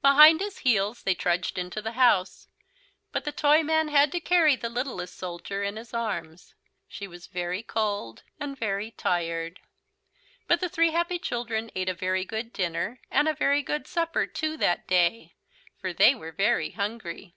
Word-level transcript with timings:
Behind 0.00 0.40
his 0.40 0.60
heels 0.60 1.02
they 1.02 1.14
trudged 1.14 1.58
into 1.58 1.82
the 1.82 1.92
house. 1.92 2.48
But 3.12 3.24
the 3.26 3.30
Toyman 3.32 3.88
had 3.88 4.10
to 4.12 4.18
carry 4.18 4.56
the 4.56 4.70
littlest 4.70 5.14
soldier 5.18 5.62
in 5.62 5.76
his 5.76 5.92
arms. 5.92 6.54
She 6.88 7.06
was 7.06 7.26
very 7.26 7.62
cold 7.62 8.22
and 8.38 8.58
very 8.58 8.90
tired. 8.90 9.60
But 10.48 10.60
the 10.60 10.70
three 10.70 10.92
happy 10.92 11.18
children 11.18 11.70
ate 11.74 11.90
a 11.90 11.94
very 11.94 12.24
good 12.24 12.54
dinner 12.54 13.00
and 13.10 13.28
a 13.28 13.34
very 13.34 13.60
good 13.62 13.86
supper 13.86 14.24
too, 14.26 14.56
that 14.56 14.86
day, 14.88 15.34
for 15.76 15.92
they 15.92 16.14
were 16.14 16.32
very 16.32 16.70
hungry. 16.70 17.34